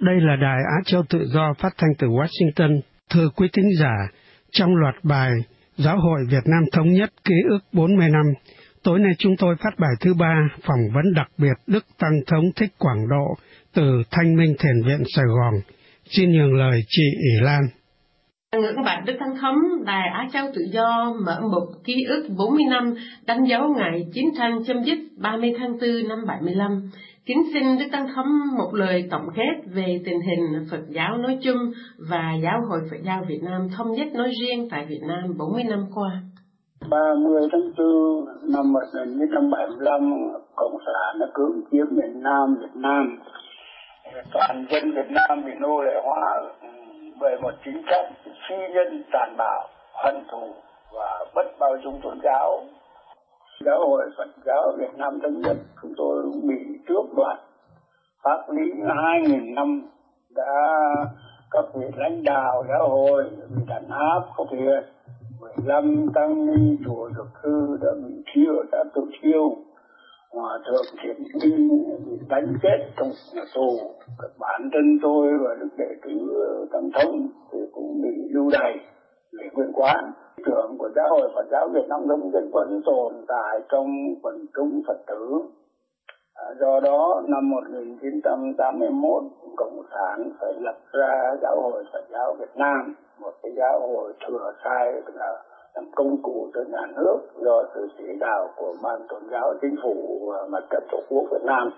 [0.00, 2.80] Đây là đài Á Châu Tự Do phát thanh từ Washington.
[3.10, 3.94] Thưa quý thính giả,
[4.50, 5.32] trong loạt bài
[5.76, 8.24] Giáo hội Việt Nam Thống nhất ký ức 40 năm,
[8.82, 12.44] tối nay chúng tôi phát bài thứ ba phỏng vấn đặc biệt Đức Tăng Thống
[12.56, 13.34] Thích Quảng Độ
[13.74, 15.54] từ Thanh Minh Thiền Viện Sài Gòn.
[16.04, 17.60] Xin nhường lời chị ỷ Lan.
[18.56, 22.62] Ngưỡng bạch Đức Thánh Thống, Đài Á Châu Tự Do mở một ký ức 40
[22.70, 22.94] năm
[23.26, 26.90] đánh dấu ngày chiến tranh chấm dứt 30 tháng 4 năm 75.
[27.28, 28.26] Kính xin Đức Tăng Thống
[28.58, 31.56] một lời tổng kết về tình hình Phật giáo nói chung
[32.10, 35.62] và Giáo hội Phật giáo Việt Nam thống nhất nói riêng tại Việt Nam 40
[35.70, 36.10] năm qua.
[36.90, 40.12] 30 tháng 4 năm 1975,
[40.56, 43.18] Cộng sản đã cưỡng chiếm miền Nam Việt Nam.
[44.32, 46.52] Toàn dân Việt Nam bị nô lệ hóa
[47.20, 48.12] bởi một chính sách
[48.48, 49.68] phi nhân tàn bạo,
[50.04, 50.54] hận thù
[50.92, 52.64] và bất bao dung tôn giáo
[53.64, 57.38] giáo hội Phật giáo Việt Nam thống nhất, chúng tôi bị trước đoạn
[58.22, 59.82] pháp lý hai nghìn năm
[60.36, 60.76] đã
[61.50, 63.24] các vị lãnh đạo giáo hội,
[63.56, 64.84] bị đàn áp khốc thiệt
[65.40, 69.56] 15 tăng ni chùa dược thư đã bị thiêu, đã tự thiêu.
[70.30, 71.68] Hòa thượng thiện minh
[72.06, 73.78] bị đánh chết trong nhà tù.
[74.38, 76.10] Bản thân tôi và đức đệ tử
[76.72, 78.78] tổng thống thì cũng bị lưu đày
[79.32, 80.12] về nguyên quán
[80.46, 84.46] trưởng của giáo hội Phật giáo Việt Nam Đông Dân vẫn tồn tại trong quần
[84.54, 85.40] chúng Phật tử.
[86.34, 89.22] À, do đó năm 1981
[89.56, 94.12] Cộng sản phải lập ra giáo hội Phật giáo Việt Nam, một cái giáo hội
[94.26, 95.42] thừa sai là
[95.74, 99.76] làm công cụ cho nhà nước do sự chỉ đạo của ban tôn giáo chính
[99.82, 101.72] phủ và mặt trận tổ quốc Việt Nam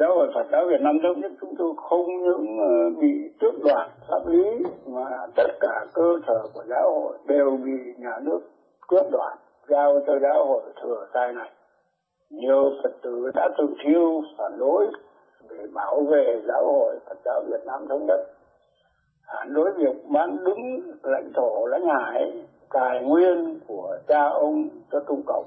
[0.00, 3.54] giáo hội Phật giáo Việt Nam thống nhất, chúng tôi không những ờ, bị tước
[3.64, 8.40] đoạt pháp lý mà tất cả cơ sở của giáo hội đều bị nhà nước
[8.88, 11.50] cướp đoạt, giao cho giáo hội thừa sai này
[12.30, 14.86] nhiều Phật tử đã tự thiêu, phản đối
[15.50, 18.20] để bảo vệ giáo hội Phật giáo Việt Nam thống nhất.
[19.26, 25.00] Phản đối việc bán đứng lãnh thổ, lãnh hải, tài nguyên của cha ông cho
[25.08, 25.46] trung cộng.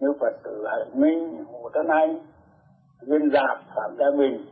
[0.00, 2.20] Như Phật tử Hải Minh, Hồ Tấn Anh
[3.02, 4.46] viên giáp phạm gia bình,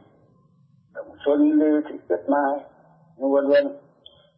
[0.95, 2.61] đồng xuân lưu thị tuyết mai
[3.17, 3.79] vân vân.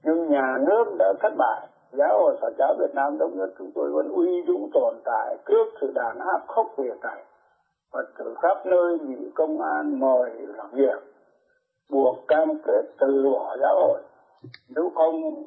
[0.04, 1.68] Nhưng nhà nước đã thất bại.
[1.92, 5.36] Giáo hội phật giáo việt nam thống nhất chúng tôi vẫn uy dũng tồn tại
[5.46, 7.24] trước sự đàn áp khốc liệt này.
[7.92, 10.98] Phật tử khắp nơi bị công an mời làm việc,
[11.90, 14.02] buộc cam kết từ bỏ giáo hội.
[14.68, 15.44] Nếu không,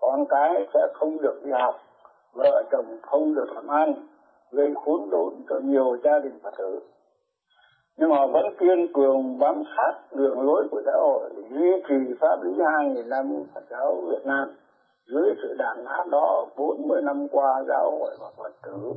[0.00, 1.74] con cái sẽ không được đi học,
[2.34, 3.94] vợ chồng không được làm ăn,
[4.50, 6.80] gây khốn đốn cho nhiều gia đình phật tử
[7.96, 12.14] nhưng họ vẫn kiên cường bám sát đường lối của xã hội để duy trì
[12.20, 14.48] pháp lý hai nghìn năm Phật giáo Việt Nam.
[15.06, 18.92] Dưới sự đàn áp đó 40 năm qua giáo hội và Phật tử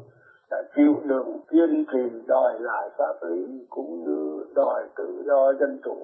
[0.51, 5.79] đã chịu đựng kiên trì đòi lại pháp lý cũng như đòi tự do dân
[5.83, 5.97] chủ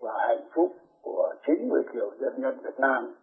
[0.00, 0.72] và hạnh phúc
[1.02, 3.14] của 90 triệu dân nhân Việt Nam.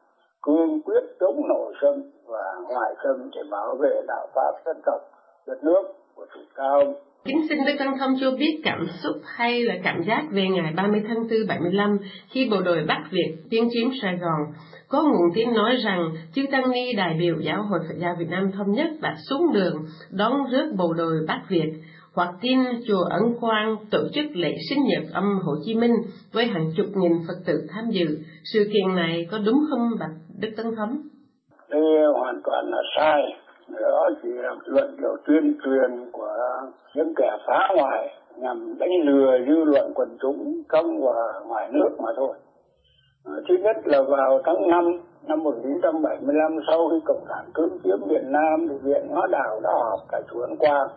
[0.42, 5.02] Cương quyết chống nội xâm và ngoại xâm để bảo vệ đạo pháp dân tộc,
[5.48, 5.84] đất nước
[6.16, 6.82] của chủ cao
[7.26, 10.74] Kính xin Đức Tăng Thông cho biết cảm xúc hay là cảm giác về ngày
[10.76, 11.98] 30 tháng 4 75
[12.30, 14.40] khi bộ đội Bắc Việt tiến chiếm Sài Gòn.
[14.88, 18.30] Có nguồn tin nói rằng chư Tăng Ni, đại biểu Giáo hội Phật giáo Việt
[18.30, 19.74] Nam Thống nhất đã xuống đường
[20.12, 21.74] đón rước bộ đội Bắc Việt,
[22.16, 25.94] hoặc tin chùa Ấn Quang tổ chức lễ sinh nhật âm Hồ Chí Minh
[26.34, 28.18] với hàng chục nghìn Phật tử tham dự.
[28.54, 30.98] Sự kiện này có đúng không bạch Đức Tăng Thống?
[31.70, 31.82] Đây
[32.14, 36.38] hoàn toàn là sai đó chỉ là luận điệu tuyên truyền của
[36.96, 41.90] những kẻ phá hoại nhằm đánh lừa dư luận quần chúng trong và ngoài nước
[42.00, 42.36] mà thôi.
[43.26, 44.86] Ờ, thứ nhất là vào tháng 5
[45.28, 49.70] năm 1975 sau khi Cộng sản cưỡng chiếm Việt Nam thì Viện Hóa Đảo đã
[49.74, 50.88] họp tại chùa Ấn Quang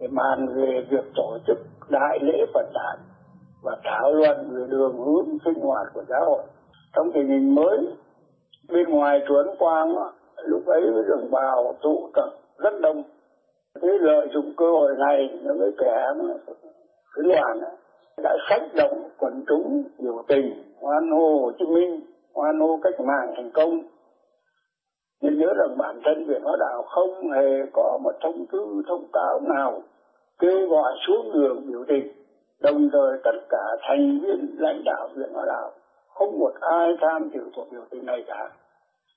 [0.00, 1.58] để bàn về việc tổ chức
[1.88, 2.98] đại lễ Phật đản
[3.62, 6.42] và thảo luận về đường hướng sinh hoạt của giáo hội.
[6.96, 7.78] Trong tình hình mới,
[8.68, 9.94] bên ngoài chùa Ấn Quang
[10.46, 13.02] lúc ấy đồng bào tụ tập rất đông.
[13.82, 16.12] Thế lợi dụng cơ hội này những cái kẻ
[17.14, 17.60] cái đoàn
[18.22, 22.00] đã sách động quần chúng biểu tình, hoan hô Hồ Chí Minh,
[22.34, 23.80] hoan hô cách mạng thành công.
[25.22, 29.04] Nên nhớ rằng bản thân Việt Hóa Đạo không hề có một thông tư, thông
[29.12, 29.82] cáo nào
[30.38, 32.12] kêu gọi xuống đường biểu tình.
[32.60, 35.70] Đồng thời tất cả thành viên lãnh đạo Viện Hóa Đạo
[36.14, 38.50] không một ai tham dự cuộc biểu tình này cả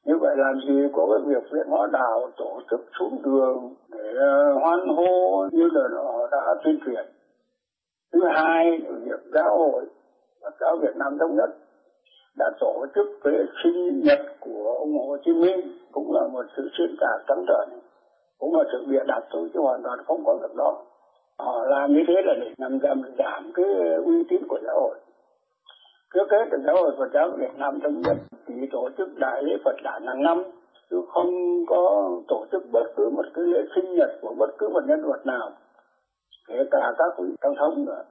[0.10, 4.14] như vậy làm gì có cái việc viện hóa đạo, tổ chức xuống đường để
[4.18, 7.06] ờ, hoan hô như là họ đã tuyên truyền.
[8.14, 9.86] Thứ hai việc giáo hội
[10.42, 11.50] và giáo Việt Nam thống nhất
[12.38, 15.60] đã tổ chức lễ sinh nhật của ông Hồ Chí Minh,
[15.92, 17.80] cũng là một sự xuyên tạc trắng trợn,
[18.40, 20.78] cũng là sự bịa đặt thôi, chứ hoàn toàn không có việc đó.
[21.40, 23.66] Họ làm như thế là để nhằm giảm giảm cái
[24.06, 24.96] uy tín của giáo hội
[26.14, 28.18] trước hết là giáo hội Phật giáo Việt Nam thống nhất
[28.48, 30.44] chỉ tổ chức đại lễ Phật đản hàng năm,
[30.90, 31.32] chứ không
[31.68, 35.06] có tổ chức bất cứ một cái lễ sinh nhật của bất cứ một nhân
[35.06, 35.52] vật nào,
[36.48, 38.04] kể cả các vị tăng thống nữa.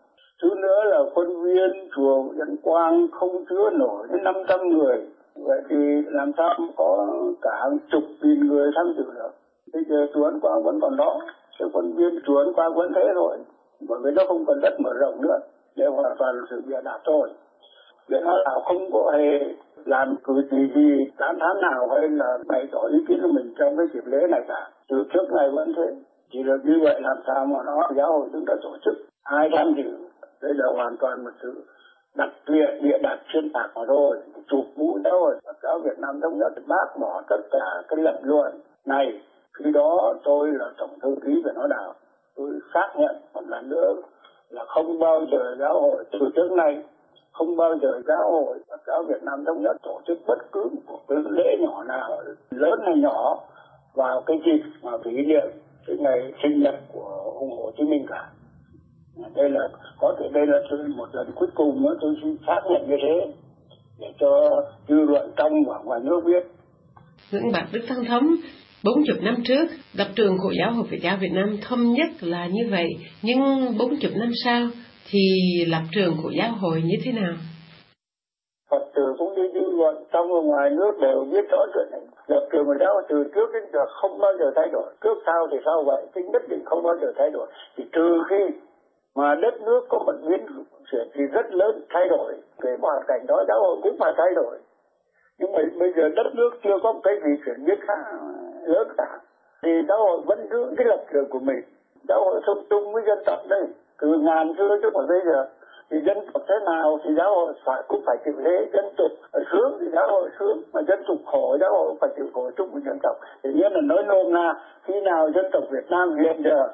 [0.43, 5.06] Thứ nữa là quân viên, chùa Dân Quang không chứa nổi đến 500 người.
[5.35, 7.06] Vậy thì làm sao có
[7.43, 9.31] cả hàng chục nghìn người tham dự được?
[9.73, 11.21] Bây giờ chùa Quang vẫn còn đó
[11.59, 13.39] cái quân viên chùa Quang vẫn thế rồi
[13.89, 15.39] bởi vì nó không còn đất mở rộng nữa,
[15.77, 17.31] để hoàn toàn sự bịa đặt thôi
[18.08, 22.38] để nó là không có hề làm cử chỉ gì tán tháng nào hay là
[22.49, 24.70] bày tỏ ý kiến của mình trong cái dịp lễ này cả.
[24.88, 25.96] Từ trước này vẫn thế.
[26.32, 28.94] Chỉ được như vậy làm sao mà nó giáo hội chúng ta tổ chức.
[29.22, 29.90] Ai tham dự,
[30.43, 31.64] đây là hoàn toàn một sự
[32.16, 34.19] đặt biệt địa đặt xuyên tạc mà thôi.
[34.49, 37.99] Chụp mũ giáo rồi Phật giáo Việt Nam thống nhất, bác bỏ tất cả cái
[38.02, 39.20] lập luận này.
[39.58, 41.94] Khi đó tôi là tổng thư ký về nó đạo
[42.38, 43.94] tôi xác nhận một lần nữa
[44.50, 46.84] là không bao giờ giáo hội từ trước nay
[47.38, 50.70] không bao giờ giáo hội và giáo Việt Nam thống nhất tổ chức bất cứ
[50.87, 53.38] một cái lễ nhỏ nào lớn hay nhỏ
[53.94, 55.46] vào cái dịp mà kỷ niệm
[55.87, 58.29] cái ngày sinh nhật của ông Hồ Chí Minh cả
[59.37, 59.69] đây là
[60.00, 60.58] có thể đây là
[60.96, 63.32] một lần cuối cùng nữa tôi xin xác nhận như thế
[63.99, 64.50] để cho
[64.88, 66.46] dư luận trong và ngoài nước biết.
[67.31, 68.26] Dẫn bạc Đức Thăng Thống,
[68.85, 72.46] 40 năm trước, lập trường của giáo hội Phật giáo Việt Nam thống nhất là
[72.46, 72.88] như vậy,
[73.23, 73.38] nhưng
[73.79, 74.62] 40 năm sau
[75.10, 75.20] thì
[75.69, 77.34] lập trường của giáo hội như thế nào?
[78.70, 82.00] Phật tử cũng như dư luận, trong và ngoài nước đều biết rõ chuyện này.
[82.26, 84.94] Lập trường của giáo hội từ trước đến giờ không bao giờ thay đổi.
[85.00, 86.06] Trước sau thì sao vậy?
[86.14, 87.46] Thì nhất định không bao giờ thay đổi.
[87.76, 88.58] Thì trừ khi
[89.19, 90.46] mà đất nước có một biến
[90.90, 94.34] chuyển thì rất lớn thay đổi về hoàn cảnh đó giáo hội cũng phải thay
[94.34, 94.58] đổi
[95.38, 97.99] nhưng mà bây giờ đất nước chưa có một cái gì chuyển biến khác
[98.64, 99.19] lớn cả
[99.62, 101.62] thì giáo hội vẫn giữ cái lập trường của mình
[102.08, 103.64] giáo hội sống chung với dân tộc đây
[104.00, 105.47] từ ngàn xưa chứ còn bây giờ,
[105.91, 109.11] thì dân tộc thế nào thì giáo hội phải, cũng phải chịu thế dân tộc
[109.53, 112.69] sướng thì giáo hội sướng mà dân tộc khổ giáo hội phải chịu khổ chung
[112.73, 113.17] với dân tộc.
[113.43, 114.55] Thì nghĩa là nói nôm na,
[114.85, 116.69] khi nào dân tộc Việt Nam hiện giờ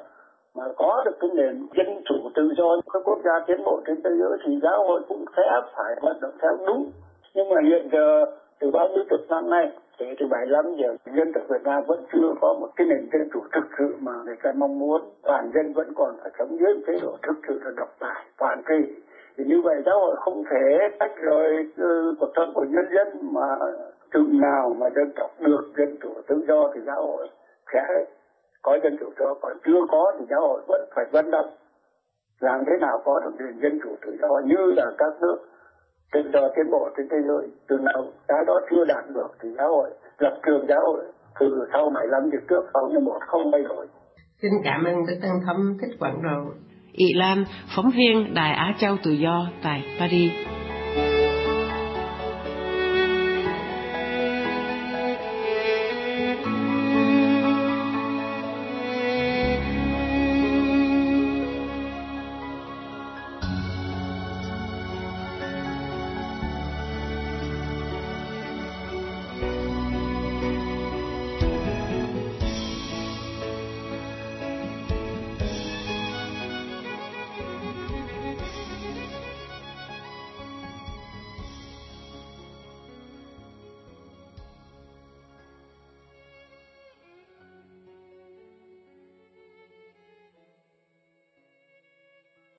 [0.55, 3.95] mà có được cái nền dân chủ tự do, các quốc gia tiến bộ trên
[4.03, 5.43] thế giới thì giáo hội cũng sẽ
[5.75, 6.91] phải hoạt động theo đúng.
[7.33, 8.25] Nhưng mà hiện giờ
[8.59, 12.05] từ bao nhiêu chục năm nay kể từ 75 giờ, dân tộc Việt Nam vẫn
[12.13, 15.01] chưa có một cái nền dân chủ thực sự mà người ta mong muốn.
[15.23, 18.61] Toàn dân vẫn còn phải sống dưới chế độ thực sự là độc tài, toàn
[18.67, 18.95] trị
[19.37, 21.71] thì như vậy xã hội không thể tách rời
[22.19, 23.47] cuộc sống của nhân dân mà
[24.13, 27.27] chừng nào mà dân tộc được dân chủ tự do thì xã hội
[27.73, 28.05] sẽ
[28.61, 29.35] có dân chủ cho.
[29.41, 31.49] Còn chưa có thì xã hội vẫn phải vận động.
[32.39, 35.37] Làm thế nào có được nền dân chủ tự do như là các nước
[36.23, 37.47] tự do tiến bộ trên thế giới.
[37.67, 39.89] Từ nào cái đó chưa đạt được thì giáo hội
[40.19, 41.03] lập trường giáo hội
[41.39, 43.87] từ sau 75 năm trước sau như một không thay đổi.
[44.41, 46.51] Xin cảm ơn đức tăng thâm thích quảng đồ
[46.91, 47.43] Ị Lan,
[47.75, 50.31] phóng viên Đài Á Châu Tự Do tại Paris.